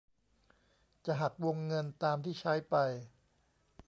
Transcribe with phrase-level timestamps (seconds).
[1.05, 2.75] จะหักวงเงินตามที่ใช้ไป